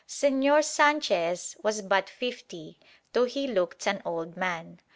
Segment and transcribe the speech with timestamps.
[0.09, 2.79] Señor Sanchez was but fifty,
[3.13, 4.79] though he looked an old man.